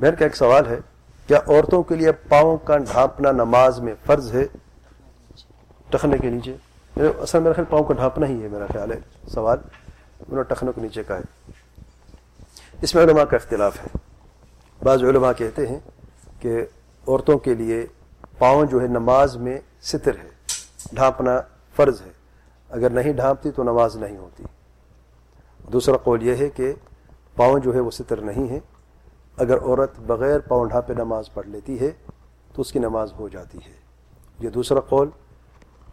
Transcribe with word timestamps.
بہن 0.00 0.14
کا 0.16 0.24
ایک 0.24 0.36
سوال 0.36 0.66
ہے، 0.66 0.78
کیا 1.26 1.38
عورتوں 1.38 1.82
کے 1.82 1.94
لیے 1.94 2.12
پاؤں 2.12 2.56
کا 2.56 2.76
ڈھانپنا 2.76 3.32
نماز 3.32 3.80
میں 3.80 3.94
فرض 4.06 4.34
ہے؟ 4.34 4.46
ٹخنے 5.90 6.18
کے 6.18 6.30
نیچے۔ 6.30 6.56
یعنی 6.96 7.08
اصل 7.18 7.40
میرا 7.40 7.52
خیال 7.52 7.66
پاؤں 7.70 7.84
کا 7.84 7.94
ڈھانپنا 7.94 8.26
ہی 8.26 8.42
ہے 8.42 8.48
میرا 8.48 8.66
خیال 8.72 8.92
ہے۔ 8.92 9.00
سوال 9.28 9.58
انہوں 10.18 10.36
نے 10.36 10.42
ٹخنوں 10.42 10.72
کے 10.72 10.80
نیچے 10.80 11.02
کا 11.02 11.18
ہے۔ 11.18 11.52
اس 12.82 12.94
میں 12.94 13.02
علماء 13.04 13.24
کا 13.24 13.36
اختلاف 13.36 13.76
ہے۔ 13.80 13.98
بعض 14.84 15.02
علماء 15.02 15.32
کہتے 15.32 15.66
ہیں 15.66 15.78
کہ 16.40 16.66
عورتوں 17.08 17.38
کے 17.38 17.54
لیے 17.54 17.86
پاؤں 18.38 18.66
جو 18.66 18.82
ہے 18.82 18.86
نماز 18.86 19.36
میں 19.36 19.60
ستر 19.82 20.16
ہے، 20.24 20.28
ڈھانپنا 20.92 21.40
فرض 21.76 22.02
ہے۔ 22.02 22.10
اگر 22.70 22.90
نہیں 22.90 23.12
ڈھانپتی 23.12 23.50
تو 23.50 23.62
نماز 23.62 23.96
نہیں 23.96 24.16
ہوتی۔ 24.16 24.44
دوسرا 25.72 25.96
قول 25.96 26.22
یہ 26.22 26.34
ہے 26.36 26.48
کہ 26.48 26.72
پاؤں 27.36 27.58
جو 27.58 27.74
ہے 27.74 27.80
وہ 27.80 27.90
ستر 27.90 28.20
نہیں 28.20 28.48
ہے۔ 28.48 28.60
اگر 29.36 29.62
عورت 29.62 30.00
بغیر 30.00 30.38
پاؤں 30.38 30.66
ڈھانپے 30.66 30.94
نماز 30.94 31.34
پڑھ 31.34 31.46
لیتی 31.46 31.80
ہے، 31.80 31.90
تو 32.54 32.62
اس 32.62 32.72
کی 32.72 32.78
نماز 32.78 33.12
ہو 33.12 33.28
جاتی 33.28 33.58
ہے۔ 33.58 33.72
یہ 34.40 34.48
دوسرا 34.48 34.80
قول، 34.80 35.08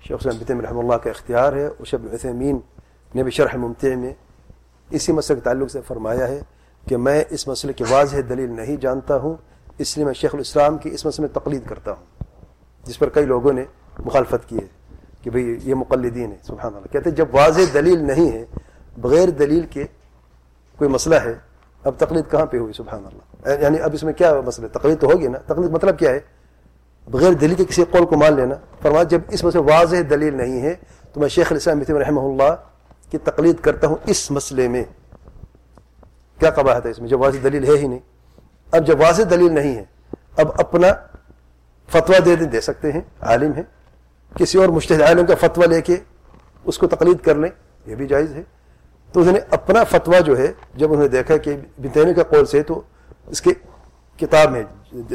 شیخ 0.01 0.17
حسین 0.19 0.37
بتم 0.39 0.61
رحمہ 0.61 0.79
اللہ 0.79 0.93
کا 0.93 1.09
اختیار 1.09 1.53
ہے 1.53 1.65
اور 1.65 1.85
شب 1.85 1.97
عثمین 2.13 2.59
نے 3.15 3.23
بھی 3.23 3.31
شرح 3.31 3.57
ممتع 3.57 3.95
میں 3.95 4.13
اسی 4.89 5.11
مسئلے 5.11 5.39
کے 5.39 5.43
تعلق 5.43 5.71
سے 5.71 5.81
فرمایا 5.81 6.27
ہے 6.27 6.41
کہ 6.87 6.97
میں 6.97 7.23
اس 7.29 7.47
مسئلے 7.47 7.73
کی 7.73 7.83
واضح 7.89 8.17
دلیل 8.29 8.49
نہیں 8.49 8.77
جانتا 8.77 9.17
ہوں، 9.17 9.35
اس 9.77 9.97
لیے 9.97 10.05
میں 10.05 10.13
شیخ 10.13 10.35
الاسلام 10.35 10.77
کی 10.77 10.89
اس 10.89 11.05
مسئلے 11.05 11.27
میں 11.27 11.39
تقلید 11.41 11.67
کرتا 11.67 11.91
ہوں۔ 11.91 12.23
جس 12.83 12.99
پر 12.99 13.09
کئی 13.09 13.25
لوگوں 13.25 13.53
نے 13.53 13.65
مخالفت 13.99 14.49
کی 14.49 14.57
ہے 14.57 14.67
کہ 15.21 15.29
بھئی 15.29 15.59
یہ 15.63 15.75
مقلدین 15.75 16.31
ہے 16.31 16.37
سبحان 16.43 16.75
اللہ۔ 16.75 16.87
کہتے 16.91 17.09
ہیں 17.09 17.17
جب 17.17 17.25
واضح 17.31 17.61
دلیل 17.73 18.03
نہیں 18.03 18.31
ہے، 18.31 18.45
بغیر 18.97 19.29
دلیل 19.29 19.65
کے 19.69 19.85
کوئی 20.77 20.89
مسئلہ 20.89 21.15
ہے 21.15 21.33
اب 21.83 21.93
تقلید 21.97 22.29
کہاں 22.31 22.45
پہ 22.45 22.57
ہوئی؟ 22.57 22.73
سبحان 22.73 23.05
اللہ. 23.05 23.61
یعنی 23.61 23.79
اب 23.79 23.93
اس 23.93 24.03
میں 24.03 24.13
کیا 24.13 24.33
مسئلہ 24.45 24.67
تقلید 24.73 24.99
تو 25.01 25.07
ہوگی 25.07 25.27
نا؟ 25.27 25.37
تقلید 25.45 25.71
مطلب 25.71 25.99
کیا 25.99 26.11
ہے؟ 26.11 26.19
بغیر 27.07 27.33
دلیل 27.33 27.55
کے 27.55 27.65
کسی 27.65 27.83
قول 27.91 28.05
کو 28.05 28.17
مان 28.17 28.35
لینا. 28.35 28.55
فرما 28.81 29.03
جب 29.03 29.21
اس 29.27 29.43
مسئلے 29.43 29.63
واضح 29.71 29.95
دلیل 30.09 30.35
نہیں 30.37 30.61
ہے، 30.61 30.73
تو 31.13 31.19
میں 31.19 31.29
شیخ 31.29 31.51
الاسلام 31.51 31.81
رحمہ 31.97 32.21
اللہ 32.21 32.53
کی 33.11 33.17
تقلید 33.17 33.59
کرتا 33.61 33.87
ہوں 33.87 33.95
اس 34.05 34.29
مسئلے 34.31 34.67
میں. 34.67 34.83
کیا 36.39 36.49
قباحت 36.49 36.85
ہے 36.85 36.91
اس 36.91 36.99
میں؟ 36.99 37.09
جب 37.09 37.21
واضح 37.21 37.37
دلیل 37.43 37.63
ہے 37.63 37.77
ہی 37.77 37.87
نہیں. 37.87 37.99
اب 38.71 38.85
جب 38.87 38.99
واضح 38.99 39.23
دلیل 39.29 39.53
نہیں 39.53 39.75
ہے، 39.75 39.83
اب 40.37 40.51
اپنا 40.57 40.87
فتویٰ 41.89 42.19
دے 42.25 42.35
دے 42.35 42.61
سکتے 42.61 42.91
ہیں، 42.91 43.01
عالم 43.21 43.53
ہے 43.53 43.63
کسی 44.35 44.57
اور 44.57 44.69
مشتحد 44.69 45.01
عالم 45.01 45.25
کا 45.25 45.35
فتویٰ 45.39 45.67
لے 45.67 45.81
کے 45.81 45.97
اس 46.65 46.77
کو 46.77 46.87
تقلید 46.87 47.19
کر 47.21 47.35
لیں، 47.35 47.49
یہ 47.85 47.95
بھی 47.95 48.07
جائز 48.07 48.33
ہے. 48.33 48.43
تو 49.13 49.19
انہوں 49.19 49.33
نے 49.33 49.39
اپنا 49.49 49.83
فتویٰ 49.83 50.21
جو 50.25 50.37
ہے، 50.37 50.51
جب 50.75 50.91
انہوں 50.91 51.03
نے 51.03 51.09
دیکھا 51.09 51.37
کہ 51.37 51.55
بتینے 51.77 52.13
کا 52.13 52.23
قول 52.29 52.45
سے 52.45 52.61
تو 52.63 52.81
اس 53.27 53.41
کے 53.41 53.51
کتاب 54.19 54.51
میں، 54.51 54.63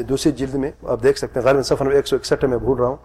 دوسری 0.09 0.31
جلد 0.31 0.53
میں 0.53 0.71
آپ 0.83 1.03
دیکھ 1.03 1.17
سکتے 1.17 1.39
ہیں 1.39 1.45
غالب 1.45 1.63
سفر 1.65 1.85
ایک 1.85 2.07
سو 2.07 2.15
اکسٹھ 2.15 2.45
میں 2.45 2.57
بھول 2.57 2.77
رہا 2.79 2.87
ہوں۔ 2.87 2.97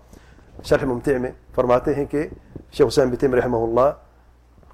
شرح 0.65 0.85
ممتع 0.87 1.17
میں 1.21 1.31
فرماتے 1.55 1.95
ہیں 1.95 2.05
کہ 2.05 2.27
شیخ 2.73 2.87
حسین 2.89 3.11
بتیم 3.11 3.35
رحمہ 3.35 3.57
اللہ 3.57 3.91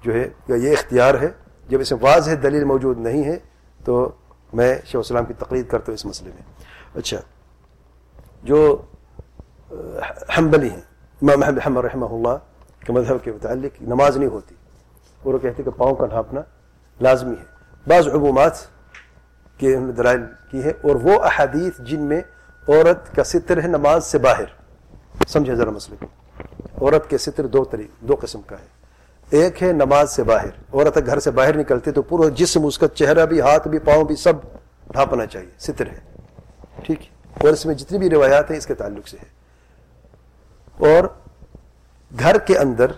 جو 0.03 0.13
ہے 0.13 0.27
یہ 0.57 0.71
اختیار 0.71 1.15
ہے، 1.21 1.29
جب 1.69 1.79
اس 1.79 1.91
میں 1.91 1.99
واضح 2.01 2.31
دلیل 2.43 2.63
موجود 2.63 2.99
نہیں 2.99 3.23
ہے 3.23 3.37
تو 3.85 4.09
میں 4.53 4.73
شیخ 4.85 4.95
السلام 4.95 5.25
کی 5.25 5.33
تقریر 5.39 5.63
کرتا 5.63 5.85
ہوں 5.87 5.93
اس 5.93 6.05
مسئلے 6.05 6.31
میں۔ 6.35 6.43
اچھا 6.95 7.19
جو 8.43 8.81
حنبلی 10.37 10.69
ہیں، 10.69 10.81
امام 11.21 11.43
حمد 11.43 11.85
رحمہ 11.85 12.05
اللہ 12.05 12.37
کے 12.85 12.93
مذہب 12.93 13.23
کے 13.23 13.31
متعلق 13.31 13.81
نماز 13.81 14.17
نہیں 14.17 14.29
ہوتی۔ 14.29 14.55
اور 15.23 15.33
وہ 15.33 15.39
کہتے 15.39 15.63
کہ 15.63 15.71
پاؤں 15.71 15.95
کا 15.95 16.05
ڈھانپنا 16.05 16.41
لازمی 17.01 17.35
ہے۔ 17.39 17.45
بعض 17.87 18.07
عبومات 18.07 18.51
کے 19.57 19.75
دلائل 19.75 20.21
کی 20.51 20.63
ہے 20.63 20.69
اور 20.69 20.95
وہ 20.95 21.23
احادیث 21.23 21.79
جن 21.79 22.01
میں 22.01 22.21
عورت 22.67 23.15
کا 23.15 23.23
ستر 23.23 23.61
ہے، 23.61 23.67
نماز 23.67 24.05
سے 24.05 24.17
باہر۔ 24.17 24.61
سمجھے 25.27 25.55
ذرا 25.55 25.69
مسئلے 25.69 26.05
کو۔ 26.05 26.07
عورت 26.85 27.09
کے 27.09 27.17
ستر 27.17 27.47
دو 27.47 27.63
طریق، 27.63 28.01
دو 28.01 28.15
قسم 28.21 28.41
کا 28.41 28.55
ہے۔ 28.59 28.65
ایک 29.29 29.63
ہے 29.63 29.71
نماز 29.71 30.11
سے 30.11 30.23
باہر۔ 30.23 30.49
عورت 30.73 30.97
گھر 31.05 31.19
سے 31.19 31.31
باہر 31.31 31.57
نکلتے 31.57 31.91
تو 31.91 32.01
پورا 32.01 32.29
جسم، 32.29 32.65
اس 32.65 32.79
کا 32.79 32.87
چہرہ 32.87 33.25
بھی، 33.25 33.41
ہاتھ 33.41 33.67
بھی، 33.67 33.79
پاؤں 33.79 34.03
بھی 34.03 34.15
سب 34.15 34.33
ڈھانپنا 34.91 35.25
چاہیے، 35.25 35.49
ستر 35.59 35.87
ہے۔ 35.87 35.99
ٹھیک 36.83 37.01
ہے۔ 37.01 37.09
اور 37.33 37.47
اس 37.47 37.65
میں 37.65 37.75
جتنی 37.75 37.97
بھی 37.97 38.09
روایات 38.09 38.51
ہیں، 38.51 38.57
اس 38.57 38.65
کے 38.65 38.73
تعلق 38.73 39.07
سے 39.07 39.17
ہے۔ 39.21 39.41
اور 40.87 41.03
گھر 42.19 42.37
کے 42.37 42.57
اندر 42.57 42.91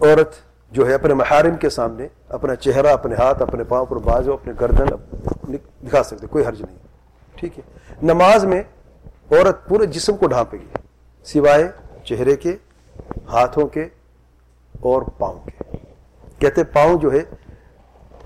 عورت 0.00 0.49
جو 0.70 0.86
ہے 0.86 0.94
اپنے 0.94 1.14
محارم 1.14 1.56
کے 1.56 1.70
سامنے، 1.70 2.08
اپنا 2.28 2.54
چہرہ، 2.54 2.86
اپنے 2.86 3.14
ہاتھ، 3.14 3.42
اپنے 3.42 3.64
پاؤں 3.64 3.86
پر 3.86 3.96
بازو، 3.96 4.32
اپنے 4.32 4.52
گردن 4.60 4.86
دکھا 5.86 6.02
سکتے، 6.02 6.26
کوئی 6.26 6.44
حرج 6.46 6.62
نہیں۔ 6.62 6.76
ٹھیک 7.34 7.58
ہے۔ 7.58 7.62
نماز 8.02 8.44
میں 8.44 8.62
عورت 9.30 9.68
پورے 9.68 9.86
جسم 9.86 10.16
کو 10.16 10.26
ڈھانپے 10.26 10.58
گی، 10.58 10.66
سوائے 11.24 11.68
چہرے 12.04 12.36
کے، 12.36 12.56
ہاتھوں 13.28 13.66
کے 13.66 13.88
اور 14.80 15.02
پاؤں 15.18 15.38
کے۔ 15.44 15.76
کہتے 16.38 16.64
پاؤں 16.64 16.98
جو 16.98 17.12
ہے 17.12 17.20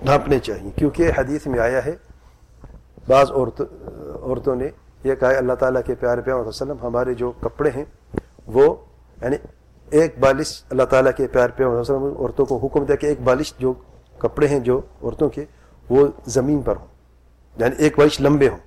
ڈھانپنے 0.03 0.39
چاہیے، 0.39 0.71
کیونکہ 0.75 1.11
حدیث 1.17 1.47
میں 1.47 1.59
آیا 1.59 1.85
ہے، 1.85 1.95
بعض 3.07 3.31
عورت، 3.31 3.61
عورتوں 4.21 4.55
نے 4.55 4.69
یہ 5.03 5.15
کہا 5.15 5.29
اللہ 5.29 5.53
تعالیٰ 5.53 5.81
کے 5.85 5.95
پیارے 5.95 6.21
پیار 6.21 6.37
وسلم، 6.37 6.77
ہمارے 6.83 7.13
جو 7.13 7.31
کپڑے 7.31 7.69
ہیں، 7.69 7.85
وہ 8.47 8.75
یعنی 9.21 9.35
ایک 10.01 10.15
بالش 10.19 10.63
اللہ 10.69 10.83
تعالیٰ 10.83 11.11
کے 11.17 11.27
پیار 11.27 11.49
پیار 11.49 11.69
وسلم 11.69 12.03
عورتوں 12.03 12.45
کو 12.45 12.57
حکم 12.57 12.83
دیا 12.83 12.95
کہ 12.95 13.05
ایک 13.05 13.21
بالش 13.21 13.53
جو 13.59 13.73
کپڑے 14.17 14.47
ہیں 14.47 14.59
جو 14.59 14.81
عورتوں 15.03 15.29
کے، 15.29 15.45
وہ 15.89 16.07
زمین 16.25 16.61
پر 16.61 16.75
ہوں۔ 16.75 16.87
یعنی 17.57 17.75
ایک 17.77 17.99
بالش 17.99 18.21
لمبے 18.21 18.49
ہوں۔ 18.49 18.57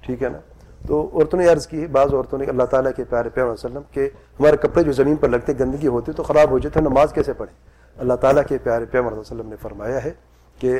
ٹھیک 0.00 0.22
ہے 0.22 0.28
نا؟ 0.28 0.38
تو 0.86 1.10
عورتوں 1.12 1.38
نے 1.38 1.48
عرض 1.48 1.66
کی، 1.66 1.86
بعض 1.86 2.14
عورتوں 2.14 2.38
نے 2.38 2.44
اللہ 2.44 2.62
تعالیٰ 2.62 2.90
کے 2.96 3.04
پیارے 3.04 3.28
پیار 3.28 3.46
وسلم 3.46 3.80
کہ 3.90 4.10
ہمارے 4.40 4.56
کپڑے 4.56 4.82
جو 4.82 4.92
زمین 4.92 5.16
پر 5.16 5.28
لگتے، 5.28 5.52
گندگی 5.60 5.86
ہوتی 5.86 6.12
تو 6.12 6.22
خراب 6.22 6.50
ہو 6.50 6.58
جاتے 6.58 6.80
نماز 6.80 7.12
کیسے 7.12 7.32
پڑھیں؟ 7.32 7.56
اللہ 8.00 8.14
تعالیٰ 8.14 8.42
کے 8.48 8.58
پیارے 8.58 8.84
پیار 8.84 9.12
وسلم 9.12 9.48
نے 9.48 9.56
فرمایا 9.56 10.04
ہے 10.04 10.10
کہ 10.58 10.78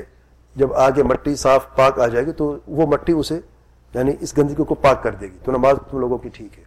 جب 0.56 0.75
آگے 0.75 1.03
مٹی 1.03 1.36
صاف 1.36 1.76
پاک 1.76 2.00
آ 2.00 2.06
جائے 2.06 2.26
گی 2.26 2.32
تو 2.32 2.56
وہ 2.69 2.86
مٹی 2.86 3.12
اسے 3.12 3.41
یعنی 3.94 4.12
اس 4.20 4.38
گندگی 4.38 4.65
کو 4.65 4.75
پاک 4.75 5.03
کر 5.03 5.15
دے 5.15 5.26
گی۔ 5.26 5.38
تو 5.44 5.53
نماز 5.53 5.76
تم 5.91 5.98
لوگوں 5.98 6.19
کی 6.19 6.28
ٹھیک 6.28 6.59
ہے۔ 6.59 6.65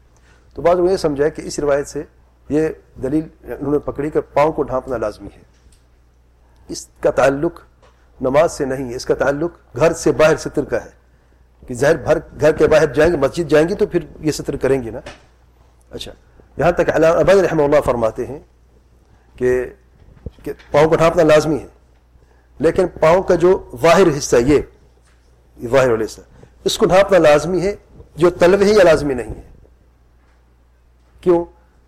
تو 0.54 0.62
بعض 0.62 0.80
یہ 0.92 0.98
سمجھا 0.98 1.28
کہ 1.28 1.42
اس 1.46 1.60
روایت 1.60 1.88
سے 1.88 2.04
یہ 2.50 2.70
دلیل 3.04 3.28
انہوں 3.44 3.72
نے 3.72 3.80
پکڑی 3.80 4.10
کر 4.10 4.22
پاؤں 4.22 4.52
کو 4.52 4.64
ڈھانپنا 4.64 4.98
لازمی 4.98 5.30
ہے۔ 5.36 5.42
اس 6.68 6.88
کا 7.00 7.12
تعلق 7.12 7.60
نماز 8.22 8.52
سے 8.52 8.66
نہیں 8.66 8.90
ہے، 8.90 8.96
اس 8.96 9.06
کا 9.06 9.16
تعلق 9.16 9.52
گھر 9.76 9.94
سے 9.94 10.12
باہر 10.12 10.36
ستر 10.36 10.66
کا 10.66 10.86
ہے۔ 10.86 11.02
کہ 11.68 11.74
ظاہر 11.74 11.98
بھر، 11.98 12.18
گھر 12.40 12.52
کے 12.52 12.68
باہر 12.68 12.94
جائیں 12.94 13.12
گے، 13.12 13.18
مسجد 13.18 13.50
جائیں 13.50 13.70
گے 13.70 13.76
تو 13.76 13.88
پھر 13.88 14.00
یہ 14.20 14.32
ستر 14.32 14.56
کریں 14.56 14.84
گے 14.84 14.92
نا۔ 14.92 15.00
اچھا 15.92 16.12
یہاں 16.58 16.72
تک 16.72 16.90
ابید 16.90 17.38
رحمہ 17.38 17.64
اللہ 17.64 17.82
فرماتے 17.86 18.26
ہیں 18.26 18.40
کہ 19.36 19.66
پاؤں 20.72 20.90
کو 20.90 20.96
ڈھانپنا 20.96 21.24
لازمی 21.24 21.60
ہے۔ 21.60 21.68
لیکن 22.60 22.88
پاؤں 22.88 23.24
کا 23.24 23.36
جو 23.36 23.72
واحر 23.82 24.18
حصہ 24.18 24.36
یہ 24.36 24.62
واحر 25.72 25.92
والا 25.92 26.06
حصہ، 26.06 26.22
اس 26.64 26.78
کو 26.78 26.86
ڈھانپنا 26.86 27.18
لازمی 27.18 27.62
ہے، 27.62 27.76
جو 28.16 28.30
طلب 28.30 28.62
ہے 28.62 28.68
یا 28.68 28.84
لازمی 28.84 29.14
نہیں 29.14 29.36
ہے۔ 29.36 29.42
کیوں؟ 31.22 31.46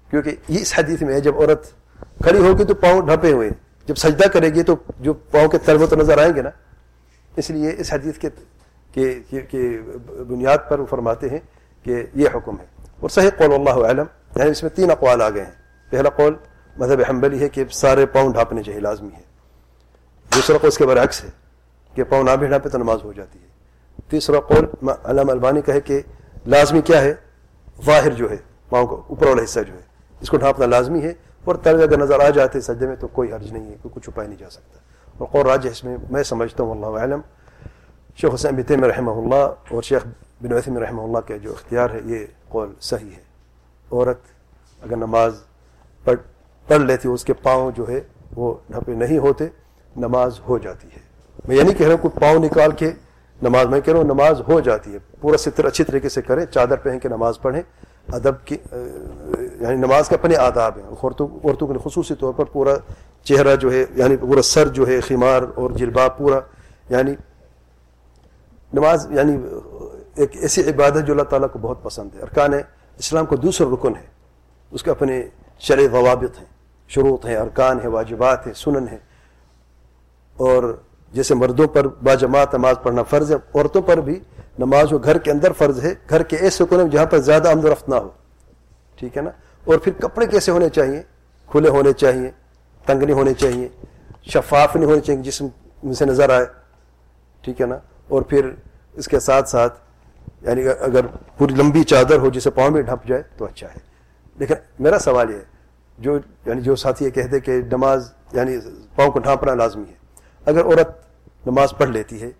کیونکہ 0.10 0.36
یہ 0.48 0.60
اس 0.60 0.74
حدیث 0.78 1.02
میں 1.02 1.14
ہے 1.14 1.22
جب 1.22 1.42
عورت 1.42 1.72
کھڑی 2.24 2.40
ہوگی 2.40 2.64
تو 2.64 2.76
پاؤں 2.76 3.02
ڈھپے 3.02 3.32
ہوئے 3.32 3.50
جب 3.86 3.96
سجدہ 3.96 4.28
کرے 4.28 4.50
گی 4.50 4.64
تو 4.64 4.76
جو 5.00 5.14
پاؤں 5.14 5.48
کے 5.48 5.58
طلب 5.66 5.90
تو 5.90 5.96
نظر 5.96 6.18
آئیں 6.18 6.34
گے 6.36 6.42
نا۔ 6.42 6.50
اس 7.36 7.50
لیے 7.50 7.76
اس 7.78 7.94
حدیث 7.94 8.18
کے 8.18 8.30
کہ 9.42 9.80
بنیاد 10.28 10.58
پر 10.70 10.80
وہ 10.80 10.86
فرماتے 10.86 11.30
ہیں 11.30 11.40
کہ 11.84 12.06
یہ 12.14 12.28
حکم 12.36 12.60
ہے۔ 12.60 12.66
اور 13.00 13.10
صحیح 13.10 13.30
قول 13.38 13.54
اللہ 13.54 13.86
علم 13.86 14.06
یعنی 14.36 14.52
اس 14.52 14.64
میں 14.64 14.76
تین 14.76 14.92
اقوال 14.92 15.22
آ 15.22 15.30
گئے 15.30 15.44
ہیں۔ 15.44 15.52
پہلا 15.90 16.10
قول، 16.10 16.36
مذہب 16.78 17.02
حنبلی 17.10 17.40
ہے 17.40 17.50
کہ 17.50 17.64
سارے 17.72 18.06
پاؤں 18.06 18.34
ڈھانپنے 18.34 18.64
چاہیے، 18.64 18.80
لازمی 18.80 19.10
ہے۔ 19.18 19.22
دوسرا 20.36 20.58
قول 20.58 20.68
اس 20.68 20.78
کے 20.78 20.86
برعکس 20.86 21.24
ہے 21.24 21.30
کہ 21.94 22.04
پاؤں 22.04 22.24
نہ 22.24 22.32
بھی 22.32 22.48
ڈھانپے 22.48 22.70
تو 22.70 22.78
نماز 22.78 23.04
ہو 23.04 23.14
جاتی 23.14 23.40
ہے۔ 23.40 23.48
تیسرا 24.10 24.40
قول، 24.40 24.90
علامہ 25.04 25.32
البانی 25.32 25.62
کا 25.62 25.74
ہے 25.74 25.82
کہ 25.82 26.02
لازمی 26.48 26.82
کیا 26.82 27.02
ہے؟ 27.02 27.14
ظاہر 27.86 28.10
جو 28.10 28.32
ہے، 28.32 28.38
پاؤں 28.70 28.88
کا 28.88 28.96
اوپر 29.08 29.28
والا 29.28 29.44
حصہ 29.44 29.60
جو 29.60 29.74
ہے۔ 29.74 29.93
اس 30.24 30.30
کو 30.30 30.38
ڈھانپنا 30.38 30.66
لازمی 30.66 31.02
ہے 31.02 31.14
اور 31.44 31.56
طرز 31.56 31.82
اگر 31.82 31.98
نظر 31.98 32.20
آ 32.20 32.30
جاتے 32.30 32.62
سجدے 32.62 32.88
میں 32.88 32.96
تو 32.96 33.08
کوئی 33.08 33.34
حرج 33.34 33.52
نہیں 33.52 33.72
ہے، 33.72 33.76
کوئی 33.82 33.96
کچھ 33.96 34.04
چھپایا 34.04 34.30
نہیں 34.30 34.40
جا 34.40 34.50
سکتا۔ 34.50 34.80
اور 35.18 35.28
قول 35.28 35.46
راج 35.46 35.68
اس 35.72 35.84
میں 35.84 35.98
میں 36.10 36.24
سمجھتا 36.24 36.64
ہوں 36.64 36.72
اللہ 36.72 37.00
علم 37.00 37.20
شیخ 38.16 38.34
حسین 38.34 38.56
بتیم 38.56 38.84
رحمہ 38.84 39.12
اللہ 39.12 39.54
اور 39.70 39.82
شیخ 39.82 40.06
بن 40.42 40.54
وسیم 40.54 40.78
رحمہ 40.78 41.02
اللہ 41.02 41.18
کا 41.18 41.38
جو 41.38 41.52
اختیار 41.52 41.90
ہے، 41.90 42.00
یہ 42.06 42.26
قول 42.50 42.74
صحیح 42.82 43.10
ہے۔ 43.10 43.22
عورت 43.92 44.20
اگر 44.82 44.96
نماز 44.96 45.36
پڑھ 46.04 46.20
پڑھ 46.68 46.82
لیتی 46.82 47.10
اس 47.10 47.24
کے 47.24 47.34
پاؤں 47.34 47.72
جو 47.76 47.88
ہے 47.90 48.02
وہ 48.36 48.54
ڈھپے 48.70 48.94
نہیں 48.94 49.18
ہوتے، 49.18 49.48
نماز 49.96 50.40
ہو 50.48 50.58
جاتی 50.58 50.88
ہے۔ 50.88 51.00
میں 51.48 51.56
یہ 51.56 51.64
نہیں 51.64 51.78
کہہ 51.78 51.88
رہا 51.88 51.94
ہوں 51.94 52.10
کوئی 52.10 52.20
پاؤں 52.20 52.44
نکال 52.44 52.72
کے 52.72 52.92
نماز، 53.42 53.66
میں 53.66 53.82
کہہ 53.82 53.94
رہا 53.94 54.00
ہوں 54.00 54.08
نماز 54.08 54.42
ہو 54.48 54.60
جاتی 54.60 54.94
ہے۔ 54.94 55.00
پورا 55.22 55.38
ستر 55.38 55.66
اچھی 55.66 55.84
طریقے 55.84 56.10
سے 56.10 56.22
کریں، 56.22 56.46
چادر 56.46 56.76
پہن 56.76 57.00
کے 57.00 57.10
نماز 57.10 57.42
پڑھیں۔ 57.42 57.62
ادب 58.08 58.46
کی 58.46 58.58
یعنی 59.62 59.76
نماز 59.76 60.10
کے 60.10 60.16
اپنے 60.16 60.36
آداب 60.36 60.78
ہیں۔ 60.78 60.84
عورتوں 60.84 61.28
عورتوں 61.44 61.68
کے 61.68 61.74
خصوصی 61.84 62.16
طور 62.16 62.34
پر 62.34 62.46
پورا 62.46 62.74
چہرہ 63.24 63.56
جو 63.56 63.72
ہے 63.72 63.86
یعنی 63.96 64.18
پورا 64.18 64.42
سر 64.42 64.68
جو 64.68 64.88
ہے 64.88 65.02
خیمار 65.02 65.42
اور 65.56 65.72
جلباب 65.72 66.18
پورا 66.18 66.40
یعنی 66.90 67.16
نماز 68.74 69.08
یعنی 69.12 69.38
ایک 70.16 70.32
ایسی 70.34 70.62
عبادت 70.62 71.08
جو 71.08 71.14
اللہ 71.14 71.24
تعالیٰ 71.24 71.48
کو 71.52 71.60
بہت 71.60 71.84
پسند 71.84 72.16
ہے۔ 72.16 72.22
ارکان 72.22 72.54
اسلام 72.98 73.26
کو 73.26 73.36
دوسرا 73.36 73.68
رکن 73.74 73.96
ہے۔ 73.96 74.08
اس 74.72 74.84
کے 74.84 74.92
اپنے 74.92 75.24
شرع 75.60 75.82
ضوابط 75.92 76.40
ہیں۔ 76.40 76.46
شروط 76.88 77.26
ہیں، 77.26 77.36
ارکان 77.36 77.80
ہیں، 77.80 77.88
واجبات 77.88 78.48
ہیں، 78.48 78.54
سنن 78.54 78.88
ہیں۔ 78.88 78.98
اور 80.38 80.78
جیسے 81.14 81.36
مردوں 81.36 81.68
پر 81.68 81.88
باجماعت 81.88 82.56
نماز 82.56 82.76
پڑھنا 82.84 83.04
فرض 83.04 83.32
ہے، 83.32 83.38
عورتوں 83.56 83.82
پر 83.82 83.98
بھی 83.98 84.20
نماز 84.60 84.94
وہ 84.94 85.00
گھر 85.04 85.18
کے 85.18 85.32
اندر 85.32 85.52
فرض 85.52 85.84
ہے، 85.84 85.94
گھر 86.10 86.24
کے 86.24 86.38
ایسے 86.38 86.66
کونے 86.66 86.90
جہاں 86.90 87.06
پر 87.06 87.18
زیادہ 87.18 87.50
آمد 87.50 87.66
و 87.66 87.72
رفت 87.72 87.90
نہ 87.90 87.96
ہو۔ 87.96 88.10
ٹھیک 88.96 89.18
ہے 89.18 89.22
نا؟ 89.22 89.30
اور 89.66 89.78
پھر 89.78 89.92
کپڑے 89.92 90.26
کیسے 90.28 90.52
ہونے 90.52 90.70
چاہیے 90.70 91.02
کھلے 91.48 91.70
ہونے 91.70 91.94
چاہیے 91.94 92.32
تنگ 92.86 93.04
نہیں 93.04 93.16
ہونے 93.16 93.34
چاہیے 93.34 93.70
شفاف 94.22 94.76
نہیں 94.76 94.86
ہونے 94.86 95.02
چاہیے 95.02 95.22
جسم 95.22 95.48
سے 95.94 96.06
نظر 96.06 96.30
آئے۔ 96.30 96.46
ٹھیک 97.42 97.62
ہے 97.62 97.66
نا؟ 97.66 97.78
اور 98.08 98.22
پھر 98.22 98.50
اس 98.94 99.08
کے 99.08 99.20
ساتھ 99.20 99.50
ساتھ 99.50 99.80
یعنی 100.42 100.68
اگر 100.68 101.06
پوری 101.38 101.54
لمبی 101.54 101.84
چادر 101.84 102.18
ہو 102.18 102.30
جسے 102.30 102.50
پاؤں 102.50 102.72
میں 102.72 102.82
ڈھپ 102.82 103.08
جائے 103.08 103.24
تو 103.38 103.46
اچھا 103.46 103.68
ہے۔ 103.68 103.80
لیکن 104.36 104.56
میرا 104.80 105.00
سوال 105.00 105.30
یہ 105.30 105.36
ہے، 105.36 105.44
جو 105.98 106.20
یعنی 106.46 106.62
جو 106.62 106.76
ساتھی 106.76 107.06
یہ 107.06 107.10
کہتے 107.10 107.40
کہ 107.40 107.62
نماز 107.72 108.14
یعنی 108.34 108.58
پاؤں 108.96 109.12
کو 109.12 109.20
ڈھانپنا 109.20 109.54
لازمی 109.54 109.84
ہے۔ 109.90 109.96
اگر 110.46 110.66
عورت 110.66 110.90
نماز 111.48 111.74
پڑھ 111.78 111.90
لیتی 111.90 112.22
ہے، 112.22 112.32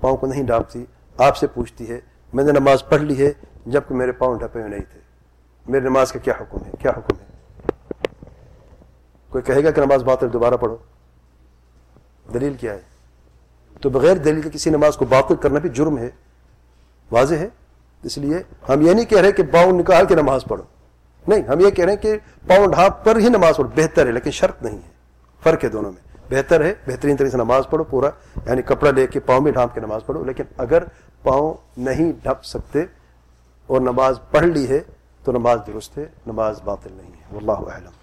پاؤں 0.00 0.16
کو 0.16 0.26
نہیں 0.26 0.42
ڈھانپتی 0.42 0.84
آپ 1.18 1.36
سے 1.36 1.46
پوچھتی 1.46 1.90
ہے، 1.90 2.00
میں 2.32 2.44
نے 2.44 2.52
نماز 2.52 2.88
پڑھ 2.88 3.02
لی 3.02 3.26
ہے، 3.26 3.32
جبکہ 3.66 3.94
میرے 3.94 4.12
پاؤں 4.12 4.38
ڈھپے 4.38 4.58
ہوئے 4.58 4.70
نہیں 4.70 4.82
تھے۔ 4.92 5.00
میری 5.68 5.84
نماز 5.84 6.12
کا 6.12 6.18
کیا 6.18 6.34
حکم 6.40 6.58
ہے؟ 6.66 6.70
کیا 6.78 6.90
حکم 6.90 7.16
ہے؟ 7.20 7.24
کوئی 9.28 9.42
کہے 9.42 9.64
گا 9.64 9.70
کہ 9.70 9.80
نماز 9.80 10.02
باطل 10.02 10.32
دوبارہ 10.32 10.54
پڑھو۔ 10.54 10.76
دلیل 12.34 12.54
کیا 12.54 12.74
ہے؟ 12.74 12.80
تو 13.80 13.90
بغیر 13.90 14.16
دلیل 14.16 14.42
کے 14.42 14.50
کسی 14.50 14.70
نماز 14.70 14.96
کو 14.96 15.04
باطل 15.04 15.36
کرنا 15.36 15.58
بھی 15.58 15.68
جرم 15.68 15.98
ہے۔ 15.98 16.10
واضح 17.10 17.34
ہے؟ 17.34 17.48
اس 18.02 18.18
لیے 18.18 18.42
ہم 18.68 18.80
یہ 18.80 18.92
نہیں 18.92 19.04
کہہ 19.04 19.20
رہے 19.20 19.32
کہ 19.32 19.42
پاؤں 19.42 19.72
نکال 19.72 20.06
کے 20.06 20.14
نماز 20.14 20.44
پڑھو۔ 20.44 20.64
نہیں، 21.28 21.42
ہم 21.42 21.60
یہ 21.60 21.70
کہہ 21.70 21.84
رہے 21.84 21.92
ہیں 21.92 22.02
کہ 22.02 22.18
پاؤں 22.46 22.66
ڈھانپ 22.66 23.04
پر 23.04 23.16
ہی 23.16 23.28
نماز 23.28 23.56
پڑھو، 23.56 23.70
بہتر 23.76 24.06
ہے، 24.06 24.12
لیکن 24.12 24.30
شرط 24.30 24.62
نہیں 24.62 24.76
ہے۔ 24.76 24.90
فرق 25.42 25.64
ہے 25.64 25.68
دونوں 25.68 25.92
میں۔ 25.92 26.11
بہتر 26.32 26.64
ہے، 26.64 26.74
بہترین 26.86 27.16
طریقے 27.16 27.30
سے 27.30 27.36
نماز 27.36 27.64
پڑھو، 27.70 27.84
پورا 27.84 28.10
یعنی 28.46 28.62
کپڑا 28.62 28.90
لے 28.90 29.06
کے 29.06 29.20
پاؤں 29.20 29.40
میں 29.40 29.52
ڈھانپ 29.52 29.74
کے 29.74 29.80
نماز 29.80 30.06
پڑھو، 30.06 30.24
لیکن 30.24 30.44
اگر 30.56 30.82
پاؤں 31.22 31.54
نہیں 31.76 32.12
ڈھپ 32.22 32.44
سکتے 32.44 32.84
اور 33.66 33.80
نماز 33.80 34.18
پڑھ 34.30 34.46
لی 34.46 34.68
ہے 34.68 34.80
تو 35.24 35.32
نماز 35.32 35.58
درست 35.66 35.98
ہے، 35.98 36.06
نماز 36.26 36.60
باطل 36.64 36.92
نہیں 36.92 37.12
ہے۔ 37.12 37.24
واللہ 37.32 37.70
اعلم۔ 37.72 38.01